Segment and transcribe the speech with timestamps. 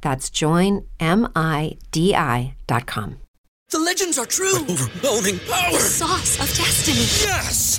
[0.00, 0.80] That's joinmidi.com.
[3.70, 4.56] The legends are true.
[4.56, 5.78] Overwhelming power!
[5.78, 7.06] Sauce of destiny.
[7.28, 7.78] Yes!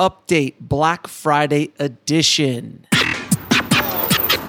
[0.00, 2.86] update Black Friday edition.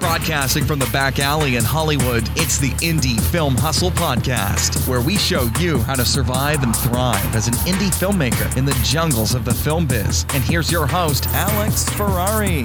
[0.00, 5.18] Broadcasting from the back alley in Hollywood, it's the Indie Film Hustle Podcast, where we
[5.18, 9.44] show you how to survive and thrive as an indie filmmaker in the jungles of
[9.44, 10.24] the film biz.
[10.32, 12.64] And here's your host, Alex Ferrari.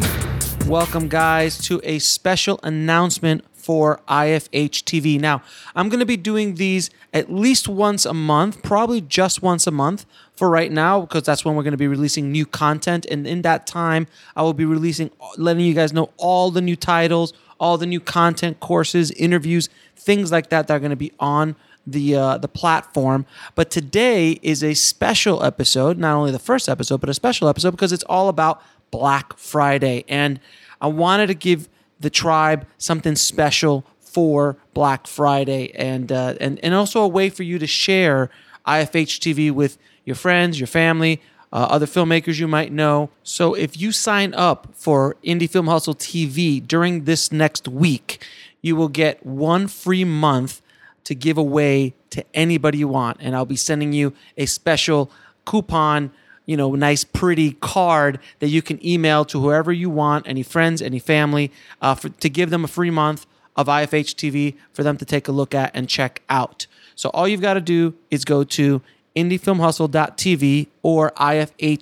[0.65, 5.19] Welcome, guys, to a special announcement for IFH TV.
[5.19, 5.41] Now,
[5.75, 9.71] I'm going to be doing these at least once a month, probably just once a
[9.71, 10.05] month
[10.37, 13.05] for right now, because that's when we're going to be releasing new content.
[13.11, 14.07] And in that time,
[14.37, 17.99] I will be releasing, letting you guys know all the new titles, all the new
[17.99, 19.67] content, courses, interviews,
[19.97, 23.25] things like that that are going to be on the uh, the platform.
[23.53, 27.71] But today is a special episode, not only the first episode, but a special episode
[27.71, 28.61] because it's all about
[28.91, 30.39] Black Friday, and
[30.79, 31.67] I wanted to give
[31.99, 37.43] the tribe something special for Black Friday, and uh, and and also a way for
[37.43, 38.29] you to share
[38.65, 41.21] IFH TV with your friends, your family.
[41.53, 43.09] Uh, other filmmakers you might know.
[43.23, 48.21] So, if you sign up for Indie Film Hustle TV during this next week,
[48.61, 50.61] you will get one free month
[51.05, 53.17] to give away to anybody you want.
[53.21, 55.09] And I'll be sending you a special
[55.45, 56.11] coupon,
[56.47, 60.81] you know, nice, pretty card that you can email to whoever you want, any friends,
[60.81, 64.97] any family, uh, for, to give them a free month of IFH TV for them
[64.97, 66.65] to take a look at and check out.
[66.95, 68.81] So all you've got to do is go to
[69.15, 71.79] indiefilmhustle.tv or ifhtv.com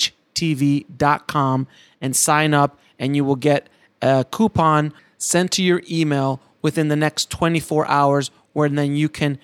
[2.02, 3.70] and sign up, and you will get
[4.02, 9.38] a coupon sent to your email within the next 24 hours, where then you can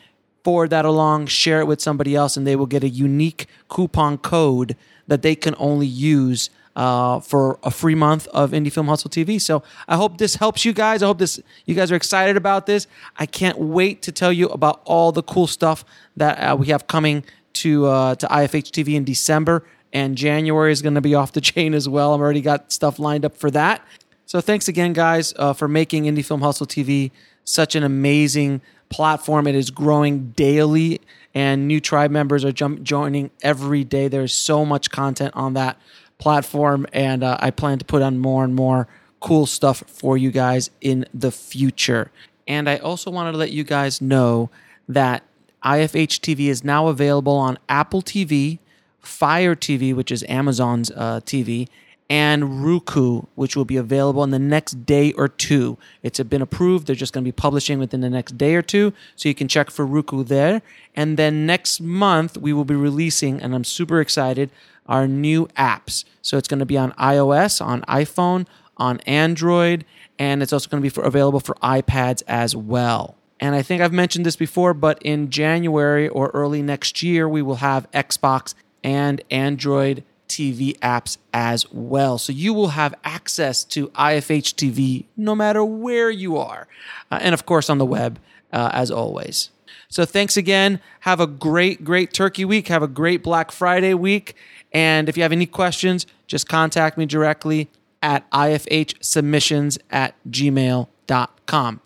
[0.44, 4.18] forward that along, share it with somebody else, and they will get a unique coupon
[4.18, 4.76] code
[5.08, 9.40] that they can only use uh, for a free month of Indie Film Hustle TV.
[9.42, 11.04] So I hope this helps you guys.
[11.04, 12.88] I hope this you guys are excited about this.
[13.18, 15.84] I can't wait to tell you about all the cool stuff
[16.18, 19.66] that uh, we have coming to uh, to IFH TV in December.
[19.94, 22.14] And January is going to be off the chain as well.
[22.14, 23.86] I've already got stuff lined up for that.
[24.26, 27.12] So thanks again, guys, uh, for making Indie Film Hustle TV
[27.44, 29.48] such an amazing platform.
[29.48, 31.02] It is growing daily,
[31.34, 34.08] and new tribe members are jump- joining every day.
[34.08, 35.78] There's so much content on that
[36.20, 38.88] platform, and uh, I plan to put on more and more
[39.20, 42.12] cool stuff for you guys in the future.
[42.48, 44.50] And I also wanted to let you guys know
[44.88, 45.24] that
[45.64, 48.60] IFH TV is now available on Apple TV,
[49.00, 51.68] Fire TV, which is Amazon's uh, TV,
[52.12, 55.78] and Roku, which will be available in the next day or two.
[56.04, 56.88] It's been approved.
[56.88, 58.92] They're just going to be publishing within the next day or two.
[59.16, 60.62] So you can check for Roku there.
[60.94, 64.52] And then next month, we will be releasing, and I'm super excited,
[64.88, 66.04] our new apps.
[66.22, 69.86] So it's going to be on iOS, on iPhone, on Android,
[70.20, 73.16] and it's also going to be for, available for iPads as well.
[73.40, 77.42] And I think I've mentioned this before, but in January or early next year, we
[77.42, 78.54] will have Xbox
[78.84, 82.18] and Android TV apps as well.
[82.18, 86.68] So you will have access to IFH TV no matter where you are.
[87.12, 88.20] Uh, and of course, on the web,
[88.54, 89.50] uh, as always.
[89.90, 90.80] So thanks again.
[91.02, 92.70] Have a great, great turkey week.
[92.70, 94.36] Have a great Black Friday week.
[94.72, 97.70] And if you have any questions, just contact me directly
[98.02, 101.82] at ifhsubmissions at gmail.com.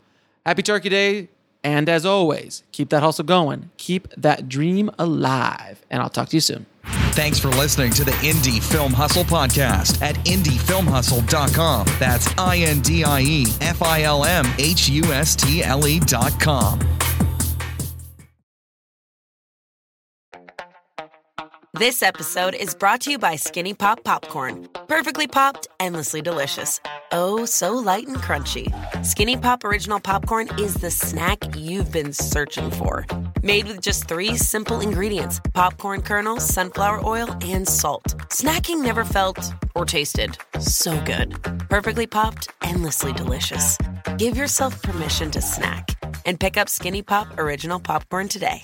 [0.45, 1.30] Happy Turkey Day.
[1.63, 3.71] And as always, keep that hustle going.
[3.77, 5.83] Keep that dream alive.
[5.89, 6.68] And I'll talk to you soon.
[7.15, 11.88] Thanks for listening to the Indie Film Hustle podcast at indiefilmhustle.com.
[11.97, 15.88] That's I N D I E F I L M H U S T L
[15.88, 16.79] E.com.
[21.73, 24.68] This episode is brought to you by Skinny Pop Popcorn.
[24.88, 26.79] Perfectly popped, endlessly delicious.
[27.12, 28.68] Oh, so light and crunchy.
[29.06, 33.06] Skinny Pop Original Popcorn is the snack you've been searching for.
[33.42, 38.16] Made with just three simple ingredients popcorn kernels, sunflower oil, and salt.
[38.30, 41.42] Snacking never felt or tasted so good.
[41.69, 43.78] Perfectly popped, endlessly delicious.
[44.18, 45.90] Give yourself permission to snack
[46.25, 48.63] and pick up Skinny Pop Original Popcorn today.